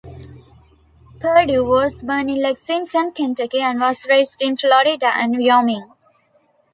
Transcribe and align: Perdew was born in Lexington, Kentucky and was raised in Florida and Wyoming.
Perdew 1.19 1.63
was 1.63 2.01
born 2.01 2.27
in 2.27 2.41
Lexington, 2.41 3.11
Kentucky 3.11 3.59
and 3.61 3.79
was 3.79 4.07
raised 4.09 4.41
in 4.41 4.57
Florida 4.57 5.11
and 5.15 5.37
Wyoming. 5.37 5.91